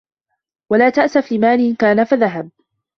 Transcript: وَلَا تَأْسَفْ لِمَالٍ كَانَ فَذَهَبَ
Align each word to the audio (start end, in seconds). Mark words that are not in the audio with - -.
وَلَا 0.71 0.89
تَأْسَفْ 0.89 1.31
لِمَالٍ 1.31 1.75
كَانَ 1.77 2.03
فَذَهَبَ 2.03 2.51